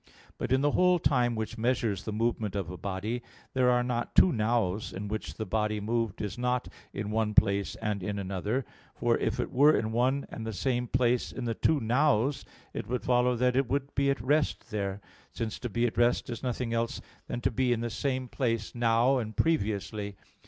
But 0.39 0.51
in 0.51 0.61
the 0.61 0.71
whole 0.71 0.97
time 0.97 1.35
which 1.35 1.59
measures 1.59 2.05
the 2.05 2.11
movement 2.11 2.55
of 2.55 2.71
a 2.71 2.75
body, 2.75 3.21
there 3.53 3.69
are 3.69 3.83
not 3.83 4.15
two 4.15 4.31
"nows" 4.33 4.91
in 4.91 5.07
which 5.09 5.35
the 5.35 5.45
body 5.45 5.79
moved 5.79 6.23
is 6.23 6.39
not 6.39 6.67
in 6.91 7.11
one 7.11 7.35
place 7.35 7.75
and 7.75 8.01
in 8.01 8.17
another; 8.17 8.65
for 8.95 9.15
if 9.19 9.39
it 9.39 9.51
were 9.51 9.77
in 9.77 9.91
one 9.91 10.25
and 10.31 10.43
the 10.43 10.53
same 10.53 10.87
place 10.87 11.31
in 11.31 11.45
two 11.61 11.79
"nows," 11.79 12.45
it 12.73 12.87
would 12.87 13.03
follow 13.03 13.35
that 13.35 13.55
it 13.55 13.69
would 13.69 13.93
be 13.93 14.09
at 14.09 14.19
rest 14.21 14.71
there; 14.71 15.01
since 15.33 15.59
to 15.59 15.69
be 15.69 15.85
at 15.85 15.99
rest 15.99 16.31
is 16.31 16.41
nothing 16.41 16.73
else 16.73 16.99
than 17.27 17.39
to 17.41 17.51
be 17.51 17.71
in 17.71 17.81
the 17.81 17.91
same 17.91 18.27
place 18.27 18.73
now 18.73 19.19
and 19.19 19.37
previously. 19.37 20.15